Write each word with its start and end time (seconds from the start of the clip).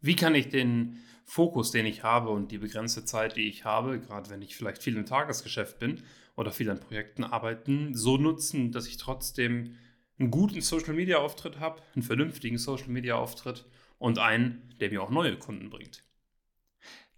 Wie 0.00 0.16
kann 0.16 0.34
ich 0.34 0.48
den 0.48 0.98
Fokus, 1.24 1.70
den 1.70 1.86
ich 1.86 2.02
habe 2.02 2.30
und 2.30 2.50
die 2.52 2.58
begrenzte 2.58 3.04
Zeit, 3.04 3.36
die 3.36 3.48
ich 3.48 3.64
habe, 3.64 4.00
gerade 4.00 4.30
wenn 4.30 4.42
ich 4.42 4.56
vielleicht 4.56 4.82
viel 4.82 4.96
im 4.96 5.04
Tagesgeschäft 5.04 5.78
bin 5.78 6.02
oder 6.36 6.52
viel 6.52 6.70
an 6.70 6.80
Projekten 6.80 7.24
arbeiten, 7.24 7.94
so 7.94 8.16
nutzen, 8.16 8.72
dass 8.72 8.86
ich 8.86 8.96
trotzdem 8.96 9.76
einen 10.18 10.30
guten 10.30 10.60
Social-Media-Auftritt 10.60 11.60
habe, 11.60 11.82
einen 11.94 12.02
vernünftigen 12.02 12.58
Social-Media-Auftritt 12.58 13.66
und 13.98 14.18
einen, 14.18 14.74
der 14.80 14.90
mir 14.90 15.02
auch 15.02 15.10
neue 15.10 15.36
Kunden 15.36 15.70
bringt? 15.70 16.04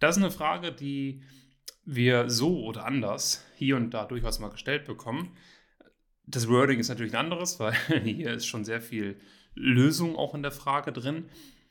Das 0.01 0.17
ist 0.17 0.23
eine 0.23 0.33
Frage, 0.33 0.73
die 0.73 1.23
wir 1.85 2.31
so 2.31 2.65
oder 2.65 2.87
anders 2.87 3.45
hier 3.55 3.77
und 3.77 3.91
da 3.93 4.07
durchaus 4.07 4.39
mal 4.39 4.51
gestellt 4.51 4.87
bekommen. 4.87 5.37
Das 6.27 6.49
Wording 6.49 6.79
ist 6.79 6.89
natürlich 6.89 7.13
ein 7.13 7.25
anderes, 7.25 7.61
weil 7.61 7.75
hier 8.05 8.33
ist 8.33 8.47
schon 8.47 8.65
sehr 8.65 8.81
viel 8.81 9.21
Lösung 9.55 10.17
auch 10.17 10.35
in 10.35 10.43
der 10.43 10.53
Frage 10.53 10.93
drin. 10.93 11.29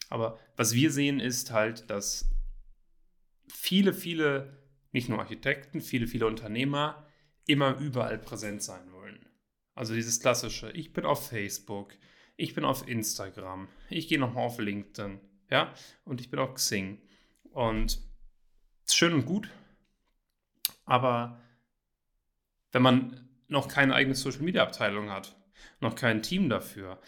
Aber 0.09 0.39
was 0.55 0.73
wir 0.73 0.91
sehen 0.91 1.19
ist 1.19 1.51
halt, 1.51 1.89
dass 1.89 2.29
viele, 3.47 3.93
viele, 3.93 4.57
nicht 4.91 5.09
nur 5.09 5.19
Architekten, 5.19 5.81
viele, 5.81 6.07
viele 6.07 6.27
Unternehmer 6.27 7.07
immer 7.45 7.77
überall 7.77 8.17
präsent 8.17 8.61
sein 8.61 8.91
wollen. 8.91 9.25
Also 9.75 9.93
dieses 9.93 10.19
klassische, 10.19 10.71
ich 10.71 10.93
bin 10.93 11.05
auf 11.05 11.29
Facebook, 11.29 11.93
ich 12.35 12.53
bin 12.53 12.65
auf 12.65 12.87
Instagram, 12.87 13.69
ich 13.89 14.07
gehe 14.07 14.19
nochmal 14.19 14.45
auf 14.45 14.59
LinkedIn, 14.59 15.19
ja, 15.49 15.73
und 16.05 16.21
ich 16.21 16.29
bin 16.29 16.39
auf 16.39 16.55
Xing. 16.55 17.01
Und 17.51 17.99
schön 18.89 19.13
und 19.13 19.25
gut, 19.25 19.49
aber 20.85 21.41
wenn 22.71 22.81
man 22.81 23.29
noch 23.47 23.67
keine 23.67 23.95
eigene 23.95 24.15
Social 24.15 24.41
Media 24.41 24.63
Abteilung 24.63 25.09
hat, 25.09 25.35
noch 25.79 25.95
kein 25.95 26.21
Team 26.21 26.49
dafür, 26.49 26.99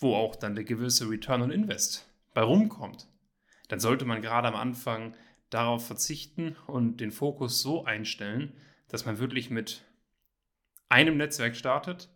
wo 0.00 0.14
auch 0.14 0.36
dann 0.36 0.54
der 0.54 0.64
gewisse 0.64 1.08
Return 1.08 1.42
on 1.42 1.50
Invest 1.50 2.08
bei 2.34 2.42
rumkommt, 2.42 3.08
dann 3.68 3.80
sollte 3.80 4.04
man 4.04 4.22
gerade 4.22 4.48
am 4.48 4.56
Anfang 4.56 5.14
darauf 5.50 5.86
verzichten 5.86 6.56
und 6.66 6.98
den 6.98 7.12
Fokus 7.12 7.60
so 7.60 7.84
einstellen, 7.84 8.52
dass 8.88 9.04
man 9.04 9.18
wirklich 9.18 9.50
mit 9.50 9.84
einem 10.88 11.16
Netzwerk 11.16 11.56
startet, 11.56 12.10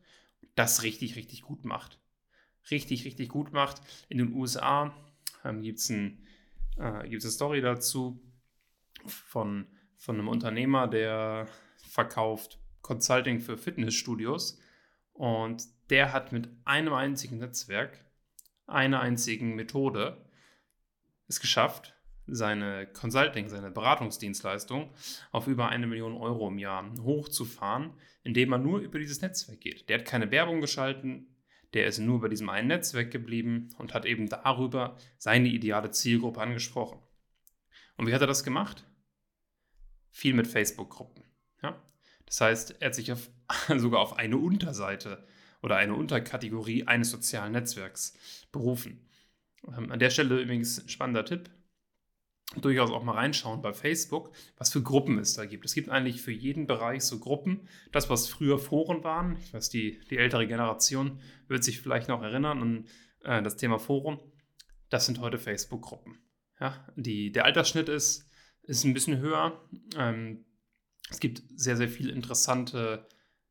das 0.54 0.82
richtig, 0.82 1.16
richtig 1.16 1.42
gut 1.42 1.64
macht. 1.64 2.00
Richtig, 2.70 3.04
richtig 3.04 3.28
gut 3.28 3.52
macht. 3.52 3.80
In 4.08 4.18
den 4.18 4.32
USA 4.34 4.94
ähm, 5.44 5.62
gibt 5.62 5.78
es 5.78 5.88
ein, 5.88 6.26
äh, 6.76 6.82
eine 6.82 7.20
Story 7.20 7.60
dazu 7.60 8.20
von, 9.06 9.66
von 9.96 10.16
einem 10.16 10.28
Unternehmer, 10.28 10.88
der 10.88 11.46
verkauft 11.76 12.58
Consulting 12.82 13.40
für 13.40 13.56
Fitnessstudios 13.56 14.58
und 15.16 15.64
der 15.90 16.12
hat 16.12 16.32
mit 16.32 16.48
einem 16.64 16.92
einzigen 16.92 17.38
Netzwerk, 17.38 18.04
einer 18.66 19.00
einzigen 19.00 19.54
Methode 19.54 20.24
es 21.28 21.40
geschafft, 21.40 21.94
seine 22.26 22.86
Consulting, 22.88 23.48
seine 23.48 23.70
Beratungsdienstleistung 23.70 24.90
auf 25.30 25.46
über 25.46 25.68
eine 25.68 25.86
Million 25.86 26.16
Euro 26.16 26.48
im 26.48 26.58
Jahr 26.58 26.92
hochzufahren, 27.00 27.94
indem 28.24 28.52
er 28.52 28.58
nur 28.58 28.80
über 28.80 28.98
dieses 28.98 29.22
Netzwerk 29.22 29.60
geht. 29.60 29.88
Der 29.88 29.98
hat 29.98 30.06
keine 30.06 30.30
Werbung 30.30 30.60
geschalten, 30.60 31.36
der 31.72 31.86
ist 31.86 31.98
nur 31.98 32.20
bei 32.20 32.28
diesem 32.28 32.48
einen 32.48 32.68
Netzwerk 32.68 33.10
geblieben 33.10 33.68
und 33.78 33.94
hat 33.94 34.06
eben 34.06 34.28
darüber 34.28 34.96
seine 35.18 35.48
ideale 35.48 35.90
Zielgruppe 35.90 36.40
angesprochen. 36.40 37.00
Und 37.96 38.06
wie 38.06 38.14
hat 38.14 38.20
er 38.20 38.26
das 38.26 38.44
gemacht? 38.44 38.84
Viel 40.10 40.34
mit 40.34 40.46
Facebook-Gruppen. 40.46 41.25
Das 42.26 42.40
heißt, 42.40 42.76
er 42.80 42.86
hat 42.86 42.94
sich 42.94 43.12
auf, 43.12 43.30
sogar 43.76 44.00
auf 44.00 44.16
eine 44.18 44.36
Unterseite 44.36 45.26
oder 45.62 45.76
eine 45.76 45.94
Unterkategorie 45.94 46.84
eines 46.84 47.10
sozialen 47.10 47.52
Netzwerks 47.52 48.14
berufen. 48.52 49.08
Ähm, 49.76 49.90
an 49.90 49.98
der 49.98 50.10
Stelle 50.10 50.40
übrigens 50.40 50.78
ein 50.78 50.88
spannender 50.88 51.24
Tipp. 51.24 51.50
Durchaus 52.60 52.90
auch 52.90 53.02
mal 53.02 53.14
reinschauen 53.14 53.60
bei 53.60 53.72
Facebook, 53.72 54.30
was 54.56 54.72
für 54.72 54.80
Gruppen 54.80 55.18
es 55.18 55.34
da 55.34 55.46
gibt. 55.46 55.64
Es 55.64 55.74
gibt 55.74 55.88
eigentlich 55.88 56.22
für 56.22 56.30
jeden 56.30 56.68
Bereich 56.68 57.02
so 57.02 57.18
Gruppen. 57.18 57.68
Das, 57.90 58.08
was 58.08 58.28
früher 58.28 58.58
Foren 58.58 59.02
waren, 59.02 59.36
ich 59.38 59.52
weiß, 59.52 59.68
die, 59.68 60.00
die 60.10 60.18
ältere 60.18 60.46
Generation 60.46 61.20
wird 61.48 61.64
sich 61.64 61.80
vielleicht 61.80 62.08
noch 62.08 62.22
erinnern 62.22 62.62
an 62.62 62.86
äh, 63.24 63.42
das 63.42 63.56
Thema 63.56 63.78
Forum, 63.78 64.20
das 64.90 65.06
sind 65.06 65.20
heute 65.20 65.38
Facebook-Gruppen. 65.38 66.18
Ja, 66.60 66.86
der 66.96 67.44
Altersschnitt 67.44 67.88
ist, 67.88 68.30
ist 68.62 68.84
ein 68.84 68.94
bisschen 68.94 69.18
höher. 69.18 69.60
Ähm, 69.96 70.44
es 71.10 71.20
gibt 71.20 71.42
sehr, 71.54 71.76
sehr 71.76 71.88
viele 71.88 72.12
interessante 72.12 73.08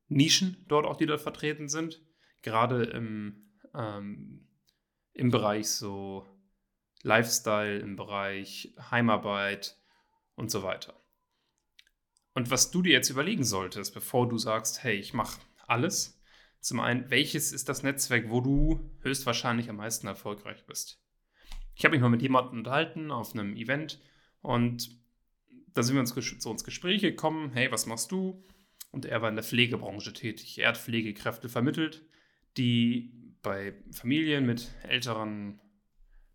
Nischen 0.08 0.64
dort 0.68 0.86
auch, 0.86 0.96
die 0.96 1.06
dort 1.06 1.20
vertreten 1.20 1.68
sind. 1.68 2.02
Gerade 2.42 2.84
im, 2.84 3.50
ähm, 3.74 4.46
im 5.12 5.30
Bereich 5.30 5.68
so 5.68 6.26
Lifestyle, 7.02 7.78
im 7.78 7.96
Bereich 7.96 8.74
Heimarbeit 8.90 9.78
und 10.34 10.50
so 10.50 10.62
weiter. 10.62 10.94
Und 12.34 12.50
was 12.50 12.70
du 12.70 12.82
dir 12.82 12.92
jetzt 12.92 13.10
überlegen 13.10 13.44
solltest, 13.44 13.94
bevor 13.94 14.28
du 14.28 14.36
sagst, 14.36 14.82
hey, 14.82 14.96
ich 14.96 15.14
mache 15.14 15.40
alles, 15.66 16.20
zum 16.60 16.80
einen, 16.80 17.10
welches 17.10 17.52
ist 17.52 17.68
das 17.68 17.82
Netzwerk, 17.82 18.28
wo 18.28 18.40
du 18.40 18.90
höchstwahrscheinlich 19.00 19.70
am 19.70 19.76
meisten 19.76 20.06
erfolgreich 20.06 20.66
bist? 20.66 21.00
Ich 21.74 21.84
habe 21.84 21.92
mich 21.92 22.02
mal 22.02 22.08
mit 22.08 22.22
jemandem 22.22 22.58
unterhalten 22.58 23.10
auf 23.10 23.34
einem 23.34 23.56
Event 23.56 24.00
und 24.40 24.90
da 25.76 25.82
sind 25.82 25.94
wir 25.94 26.00
uns 26.00 26.14
zu 26.14 26.50
uns 26.50 26.64
Gespräche 26.64 27.10
gekommen, 27.10 27.50
hey, 27.52 27.70
was 27.70 27.86
machst 27.86 28.10
du? 28.10 28.42
Und 28.92 29.04
er 29.04 29.20
war 29.20 29.28
in 29.28 29.34
der 29.34 29.44
Pflegebranche 29.44 30.14
tätig. 30.14 30.58
Er 30.58 30.68
hat 30.68 30.78
Pflegekräfte 30.78 31.50
vermittelt, 31.50 32.02
die 32.56 33.12
bei 33.42 33.74
Familien 33.92 34.46
mit 34.46 34.70
älteren 34.88 35.60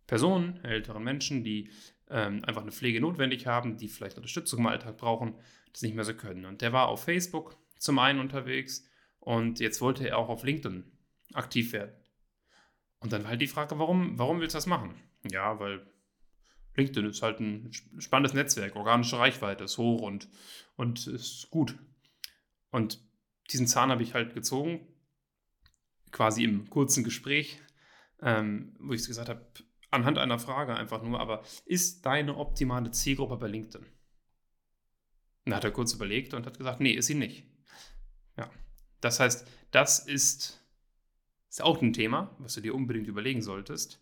Personen, 0.06 0.62
älteren 0.64 1.02
Menschen, 1.02 1.42
die 1.42 1.70
ähm, 2.08 2.44
einfach 2.44 2.62
eine 2.62 2.70
Pflege 2.70 3.00
notwendig 3.00 3.46
haben, 3.46 3.78
die 3.78 3.88
vielleicht 3.88 4.16
Unterstützung 4.16 4.60
im 4.60 4.66
Alltag 4.66 4.96
brauchen, 4.96 5.34
das 5.72 5.82
nicht 5.82 5.94
mehr 5.94 6.04
so 6.04 6.14
können. 6.14 6.44
Und 6.44 6.60
der 6.60 6.72
war 6.72 6.88
auf 6.88 7.02
Facebook 7.02 7.56
zum 7.78 7.98
einen 7.98 8.20
unterwegs 8.20 8.88
und 9.18 9.58
jetzt 9.58 9.80
wollte 9.80 10.08
er 10.08 10.18
auch 10.18 10.28
auf 10.28 10.44
LinkedIn 10.44 10.84
aktiv 11.32 11.72
werden. 11.72 11.96
Und 13.00 13.12
dann 13.12 13.22
war 13.22 13.30
halt 13.30 13.40
die 13.42 13.48
Frage, 13.48 13.78
warum, 13.78 14.18
warum 14.18 14.40
willst 14.40 14.54
du 14.54 14.58
das 14.58 14.66
machen? 14.66 14.94
Ja, 15.28 15.58
weil 15.58 15.84
LinkedIn 16.76 17.06
ist 17.06 17.22
halt 17.22 17.40
ein 17.40 17.70
spannendes 17.98 18.34
Netzwerk, 18.34 18.76
organische 18.76 19.18
Reichweite 19.18 19.64
ist 19.64 19.78
hoch 19.78 20.02
und, 20.02 20.28
und 20.76 21.06
ist 21.06 21.50
gut. 21.50 21.78
Und 22.70 23.00
diesen 23.50 23.66
Zahn 23.66 23.90
habe 23.90 24.02
ich 24.02 24.14
halt 24.14 24.34
gezogen, 24.34 24.86
quasi 26.10 26.44
im 26.44 26.70
kurzen 26.70 27.04
Gespräch, 27.04 27.60
ähm, 28.22 28.74
wo 28.78 28.92
ich 28.92 29.02
es 29.02 29.08
gesagt 29.08 29.28
habe, 29.28 29.46
anhand 29.90 30.18
einer 30.18 30.38
Frage 30.38 30.74
einfach 30.74 31.02
nur, 31.02 31.20
aber 31.20 31.42
ist 31.66 32.06
deine 32.06 32.36
optimale 32.36 32.90
Zielgruppe 32.90 33.36
bei 33.36 33.48
LinkedIn? 33.48 33.86
Dann 35.44 35.54
hat 35.54 35.64
er 35.64 35.72
kurz 35.72 35.92
überlegt 35.92 36.32
und 36.34 36.46
hat 36.46 36.56
gesagt, 36.56 36.80
nee, 36.80 36.92
ist 36.92 37.06
sie 37.06 37.14
nicht. 37.14 37.44
Ja, 38.38 38.50
das 39.00 39.20
heißt, 39.20 39.46
das 39.72 39.98
ist, 39.98 40.64
ist 41.50 41.62
auch 41.62 41.82
ein 41.82 41.92
Thema, 41.92 42.34
was 42.38 42.54
du 42.54 42.60
dir 42.62 42.74
unbedingt 42.74 43.08
überlegen 43.08 43.42
solltest 43.42 44.01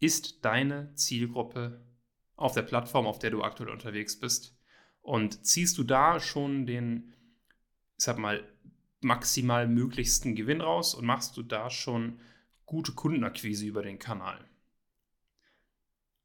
ist 0.00 0.44
deine 0.44 0.94
Zielgruppe 0.94 1.80
auf 2.36 2.52
der 2.52 2.62
Plattform, 2.62 3.06
auf 3.06 3.18
der 3.18 3.30
du 3.30 3.42
aktuell 3.42 3.70
unterwegs 3.70 4.18
bist? 4.18 4.56
Und 5.02 5.46
ziehst 5.46 5.78
du 5.78 5.84
da 5.84 6.18
schon 6.20 6.66
den, 6.66 7.14
ich 7.98 8.04
sag 8.04 8.18
mal, 8.18 8.42
maximal 9.00 9.66
möglichsten 9.68 10.34
Gewinn 10.34 10.60
raus 10.60 10.94
und 10.94 11.06
machst 11.06 11.36
du 11.36 11.42
da 11.42 11.70
schon 11.70 12.20
gute 12.66 12.92
Kundenakquise 12.92 13.66
über 13.66 13.82
den 13.82 13.98
Kanal? 13.98 14.44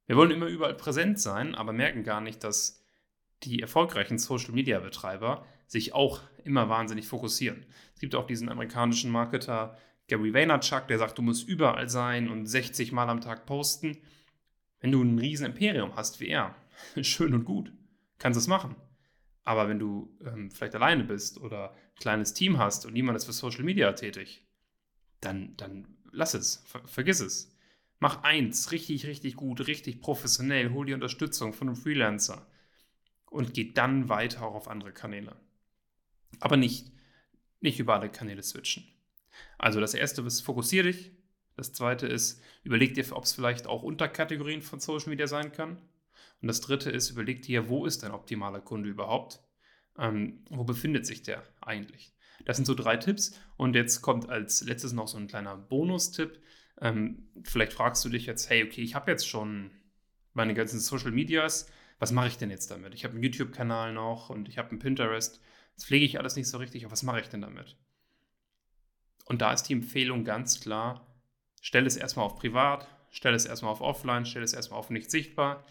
Wir 0.07 0.17
wollen 0.17 0.31
immer 0.31 0.47
überall 0.47 0.75
präsent 0.75 1.19
sein, 1.19 1.55
aber 1.55 1.73
merken 1.73 2.03
gar 2.03 2.21
nicht, 2.21 2.43
dass 2.43 2.81
die 3.43 3.61
erfolgreichen 3.61 4.19
Social-Media-Betreiber 4.19 5.45
sich 5.67 5.93
auch 5.93 6.21
immer 6.43 6.69
wahnsinnig 6.69 7.07
fokussieren. 7.07 7.65
Es 7.93 7.99
gibt 7.99 8.15
auch 8.15 8.27
diesen 8.27 8.49
amerikanischen 8.49 9.11
Marketer 9.11 9.77
Gary 10.07 10.33
Vaynerchuk, 10.33 10.87
der 10.87 10.99
sagt, 10.99 11.17
du 11.17 11.21
musst 11.21 11.47
überall 11.47 11.89
sein 11.89 12.29
und 12.29 12.45
60 12.45 12.91
Mal 12.91 13.09
am 13.09 13.21
Tag 13.21 13.45
posten. 13.45 13.97
Wenn 14.79 14.91
du 14.91 15.01
ein 15.01 15.17
riesen 15.17 15.47
Imperium 15.47 15.95
hast 15.95 16.19
wie 16.19 16.27
er, 16.27 16.55
schön 17.01 17.33
und 17.33 17.45
gut, 17.45 17.73
kannst 18.19 18.37
du 18.37 18.41
es 18.41 18.47
machen. 18.47 18.75
Aber 19.43 19.67
wenn 19.69 19.79
du 19.79 20.15
ähm, 20.25 20.51
vielleicht 20.51 20.75
alleine 20.75 21.03
bist 21.03 21.39
oder 21.39 21.71
ein 21.71 21.99
kleines 21.99 22.33
Team 22.33 22.57
hast 22.57 22.85
und 22.85 22.93
niemand 22.93 23.15
ist 23.15 23.25
für 23.25 23.33
Social 23.33 23.63
Media 23.63 23.91
tätig, 23.93 24.43
dann, 25.21 25.55
dann 25.57 25.87
lass 26.11 26.33
es, 26.33 26.63
ver 26.65 26.87
vergiss 26.87 27.19
es. 27.19 27.55
Mach 27.99 28.23
eins 28.23 28.71
richtig, 28.71 29.05
richtig 29.05 29.35
gut, 29.35 29.67
richtig 29.67 30.01
professionell, 30.01 30.71
hol 30.71 30.85
die 30.85 30.93
Unterstützung 30.93 31.53
von 31.53 31.69
einem 31.69 31.77
Freelancer 31.77 32.45
und 33.29 33.53
geh 33.53 33.71
dann 33.71 34.09
weiter 34.09 34.43
auch 34.43 34.55
auf 34.55 34.67
andere 34.67 34.91
Kanäle. 34.91 35.35
Aber 36.39 36.57
nicht, 36.57 36.91
nicht 37.61 37.79
über 37.79 37.95
alle 37.95 38.09
Kanäle 38.09 38.43
switchen. 38.43 38.94
Also 39.57 39.79
das 39.79 39.93
erste 39.93 40.21
ist, 40.21 40.41
fokussier 40.41 40.83
dich. 40.83 41.11
Das 41.55 41.71
zweite 41.71 42.07
ist, 42.07 42.41
überleg 42.63 42.93
dir, 42.93 43.05
ob 43.11 43.23
es 43.23 43.33
vielleicht 43.33 43.67
auch 43.67 43.83
Unterkategorien 43.83 44.61
von 44.61 44.79
Social 44.79 45.09
Media 45.09 45.27
sein 45.27 45.51
kann. 45.51 45.77
Und 46.41 46.47
das 46.47 46.61
dritte 46.61 46.91
ist, 46.91 47.09
überleg 47.09 47.41
dir, 47.41 47.69
wo 47.69 47.85
ist 47.85 48.03
dein 48.03 48.11
optimaler 48.11 48.61
Kunde 48.61 48.89
überhaupt? 48.89 49.41
Ähm, 49.97 50.43
wo 50.49 50.63
befindet 50.63 51.05
sich 51.05 51.23
der 51.23 51.43
eigentlich? 51.61 52.13
Das 52.43 52.57
sind 52.57 52.65
so 52.65 52.75
drei 52.75 52.97
Tipps. 52.97 53.39
Und 53.57 53.75
jetzt 53.75 54.01
kommt 54.01 54.29
als 54.29 54.61
letztes 54.61 54.91
noch 54.93 55.07
so 55.07 55.17
ein 55.17 55.27
kleiner 55.27 55.55
Bonustipp. 55.55 56.41
Ähm, 56.81 57.29
vielleicht 57.43 57.73
fragst 57.73 58.03
du 58.03 58.09
dich 58.09 58.25
jetzt, 58.25 58.49
hey, 58.49 58.63
okay, 58.63 58.81
ich 58.81 58.95
habe 58.95 59.09
jetzt 59.09 59.27
schon 59.27 59.71
meine 60.33 60.53
ganzen 60.53 60.79
Social 60.79 61.11
Medias, 61.11 61.69
was 61.97 62.11
mache 62.11 62.27
ich 62.27 62.37
denn 62.37 62.49
jetzt 62.49 62.69
damit? 62.69 62.93
Ich 62.93 63.05
habe 63.05 63.13
einen 63.13 63.23
YouTube-Kanal 63.23 63.93
noch 63.93 64.29
und 64.29 64.49
ich 64.49 64.57
habe 64.57 64.69
einen 64.71 64.79
Pinterest. 64.79 65.41
Das 65.75 65.85
pflege 65.85 66.05
ich 66.05 66.19
alles 66.19 66.35
nicht 66.35 66.49
so 66.49 66.57
richtig, 66.57 66.83
aber 66.83 66.91
was 66.91 67.03
mache 67.03 67.21
ich 67.21 67.29
denn 67.29 67.41
damit? 67.41 67.77
Und 69.25 69.41
da 69.41 69.51
ist 69.51 69.63
die 69.63 69.73
Empfehlung 69.73 70.23
ganz 70.23 70.59
klar, 70.61 71.05
stell 71.61 71.85
es 71.85 71.97
erstmal 71.97 72.25
auf 72.25 72.35
privat, 72.35 72.87
stell 73.09 73.33
es 73.33 73.45
erstmal 73.45 73.71
auf 73.71 73.81
offline, 73.81 74.25
stell 74.25 74.43
es 74.43 74.53
erstmal 74.53 74.79
auf 74.79 74.89
nicht 74.89 75.11
sichtbar. 75.11 75.65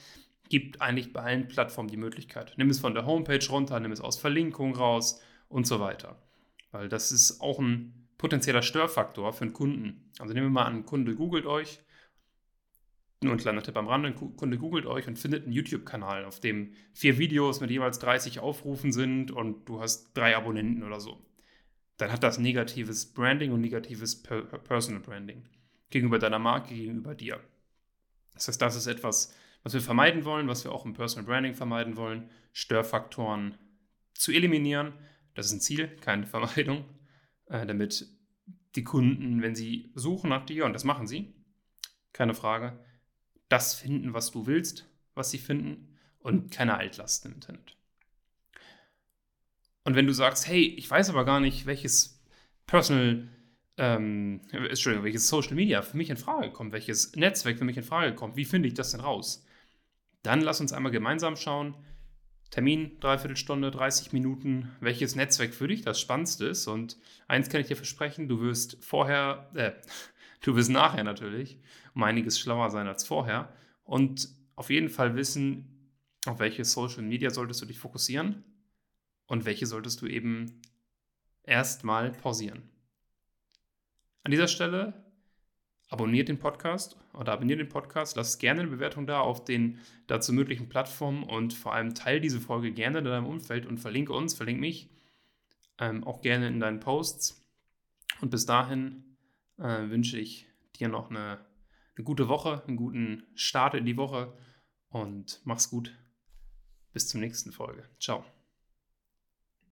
Gibt 0.48 0.82
eigentlich 0.82 1.12
bei 1.12 1.22
allen 1.22 1.48
Plattformen 1.48 1.88
die 1.88 1.96
Möglichkeit. 1.96 2.52
Nimm 2.56 2.68
es 2.68 2.80
von 2.80 2.94
der 2.94 3.06
Homepage 3.06 3.46
runter, 3.48 3.80
nimm 3.80 3.92
es 3.92 4.00
aus 4.00 4.18
Verlinkung 4.18 4.76
raus 4.76 5.22
und 5.48 5.66
so 5.66 5.80
weiter. 5.80 6.20
Weil 6.72 6.88
das 6.88 7.12
ist 7.12 7.40
auch 7.40 7.58
ein 7.58 8.08
potenzieller 8.18 8.62
Störfaktor 8.62 9.32
für 9.32 9.44
einen 9.44 9.52
Kunden. 9.52 10.10
Also 10.18 10.34
nehmen 10.34 10.46
wir 10.46 10.50
mal 10.50 10.64
an, 10.64 10.78
ein 10.78 10.86
Kunde 10.86 11.14
googelt 11.14 11.46
euch, 11.46 11.80
nur 13.22 13.32
ein 13.32 13.38
kleiner 13.38 13.62
Tipp 13.62 13.76
am 13.76 13.88
Rande, 13.88 14.08
ein 14.08 14.36
Kunde 14.36 14.58
googelt 14.58 14.84
euch 14.86 15.06
und 15.06 15.18
findet 15.18 15.44
einen 15.44 15.52
YouTube-Kanal, 15.52 16.24
auf 16.24 16.40
dem 16.40 16.72
vier 16.92 17.18
Videos 17.18 17.60
mit 17.60 17.70
jeweils 17.70 17.98
30 18.00 18.40
Aufrufen 18.40 18.92
sind 18.92 19.30
und 19.30 19.66
du 19.68 19.80
hast 19.80 20.14
drei 20.14 20.36
Abonnenten 20.36 20.82
oder 20.82 21.00
so 21.00 21.24
dann 21.96 22.10
hat 22.10 22.22
das 22.22 22.38
negatives 22.38 23.12
Branding 23.12 23.52
und 23.52 23.60
negatives 23.60 24.22
Personal 24.22 25.00
Branding 25.00 25.44
gegenüber 25.90 26.18
deiner 26.18 26.38
Marke, 26.38 26.74
gegenüber 26.74 27.14
dir. 27.14 27.40
Das 28.32 28.48
heißt, 28.48 28.60
das 28.60 28.74
ist 28.74 28.86
etwas, 28.86 29.34
was 29.62 29.74
wir 29.74 29.80
vermeiden 29.80 30.24
wollen, 30.24 30.48
was 30.48 30.64
wir 30.64 30.72
auch 30.72 30.84
im 30.84 30.92
Personal 30.92 31.26
Branding 31.26 31.54
vermeiden 31.54 31.96
wollen, 31.96 32.30
Störfaktoren 32.52 33.56
zu 34.12 34.32
eliminieren. 34.32 34.92
Das 35.34 35.46
ist 35.46 35.52
ein 35.52 35.60
Ziel, 35.60 35.88
keine 36.00 36.26
Vermeidung, 36.26 36.84
äh, 37.46 37.66
damit 37.66 38.06
die 38.74 38.84
Kunden, 38.84 39.40
wenn 39.40 39.54
sie 39.54 39.92
suchen 39.94 40.30
nach 40.30 40.44
dir, 40.44 40.64
und 40.64 40.72
das 40.72 40.84
machen 40.84 41.06
sie, 41.06 41.32
keine 42.12 42.34
Frage, 42.34 42.78
das 43.48 43.74
finden, 43.74 44.14
was 44.14 44.32
du 44.32 44.46
willst, 44.46 44.90
was 45.14 45.30
sie 45.30 45.38
finden 45.38 45.96
und 46.18 46.50
keine 46.50 46.76
Altlasten 46.76 47.30
im 47.30 47.34
Internet. 47.36 47.76
Und 49.84 49.96
wenn 49.96 50.06
du 50.06 50.14
sagst, 50.14 50.48
hey, 50.48 50.62
ich 50.62 50.90
weiß 50.90 51.10
aber 51.10 51.24
gar 51.24 51.40
nicht, 51.40 51.66
welches 51.66 52.22
Personal, 52.66 53.28
ähm, 53.76 54.40
Entschuldigung, 54.50 55.04
welches 55.04 55.28
Social 55.28 55.54
Media 55.54 55.82
für 55.82 55.96
mich 55.96 56.08
in 56.10 56.16
Frage 56.16 56.50
kommt, 56.50 56.72
welches 56.72 57.14
Netzwerk 57.16 57.58
für 57.58 57.64
mich 57.64 57.76
in 57.76 57.82
Frage 57.82 58.14
kommt, 58.14 58.36
wie 58.36 58.46
finde 58.46 58.68
ich 58.68 58.74
das 58.74 58.92
denn 58.92 59.00
raus? 59.00 59.44
Dann 60.22 60.40
lass 60.40 60.60
uns 60.60 60.72
einmal 60.72 60.92
gemeinsam 60.92 61.36
schauen. 61.36 61.74
Termin, 62.50 62.98
dreiviertel 63.00 63.36
Stunde, 63.36 63.70
30 63.70 64.12
Minuten, 64.12 64.70
welches 64.80 65.16
Netzwerk 65.16 65.52
für 65.52 65.68
dich 65.68 65.82
das 65.82 66.00
Spannendste 66.00 66.46
ist. 66.46 66.66
Und 66.66 66.96
eins 67.28 67.50
kann 67.50 67.60
ich 67.60 67.66
dir 67.66 67.76
versprechen, 67.76 68.28
du 68.28 68.40
wirst 68.40 68.82
vorher, 68.82 69.50
äh, 69.54 69.72
du 70.42 70.56
wirst 70.56 70.70
nachher 70.70 71.04
natürlich 71.04 71.58
um 71.94 72.02
einiges 72.04 72.38
schlauer 72.38 72.70
sein 72.70 72.86
als 72.86 73.06
vorher. 73.06 73.52
Und 73.84 74.30
auf 74.56 74.70
jeden 74.70 74.88
Fall 74.88 75.14
wissen, 75.14 75.90
auf 76.26 76.38
welche 76.38 76.64
Social 76.64 77.02
Media 77.02 77.28
solltest 77.28 77.60
du 77.60 77.66
dich 77.66 77.78
fokussieren 77.78 78.44
und 79.26 79.44
welche 79.44 79.66
solltest 79.66 80.02
du 80.02 80.06
eben 80.06 80.62
erstmal 81.42 82.10
pausieren. 82.12 82.62
An 84.22 84.30
dieser 84.30 84.48
Stelle 84.48 85.04
abonniert 85.88 86.28
den 86.28 86.38
Podcast 86.38 86.96
oder 87.12 87.32
abonniert 87.32 87.60
den 87.60 87.68
Podcast, 87.68 88.16
lass 88.16 88.38
gerne 88.38 88.62
eine 88.62 88.70
Bewertung 88.70 89.06
da 89.06 89.20
auf 89.20 89.44
den 89.44 89.78
dazu 90.06 90.32
möglichen 90.32 90.68
Plattformen 90.68 91.22
und 91.22 91.52
vor 91.52 91.74
allem 91.74 91.94
teile 91.94 92.20
diese 92.20 92.40
Folge 92.40 92.72
gerne 92.72 92.98
in 92.98 93.04
deinem 93.04 93.26
Umfeld 93.26 93.66
und 93.66 93.78
verlinke 93.78 94.12
uns, 94.12 94.34
verlinke 94.34 94.60
mich 94.60 94.90
ähm, 95.78 96.04
auch 96.04 96.22
gerne 96.22 96.48
in 96.48 96.60
deinen 96.60 96.80
Posts. 96.80 97.42
Und 98.20 98.30
bis 98.30 98.46
dahin 98.46 99.16
äh, 99.58 99.88
wünsche 99.90 100.18
ich 100.18 100.46
dir 100.76 100.88
noch 100.88 101.10
eine, 101.10 101.44
eine 101.96 102.04
gute 102.04 102.28
Woche, 102.28 102.62
einen 102.66 102.76
guten 102.76 103.24
Start 103.34 103.74
in 103.74 103.84
die 103.84 103.96
Woche 103.96 104.36
und 104.88 105.40
mach's 105.44 105.70
gut. 105.70 105.94
Bis 106.92 107.08
zur 107.08 107.20
nächsten 107.20 107.50
Folge. 107.50 107.88
Ciao. 107.98 108.24